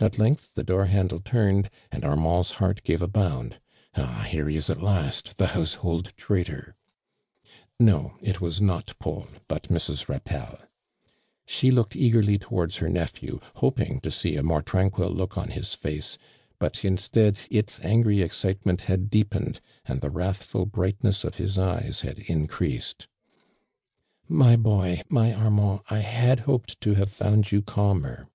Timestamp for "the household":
5.36-6.12